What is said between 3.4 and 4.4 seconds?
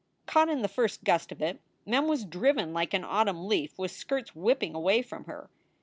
leaf with skirts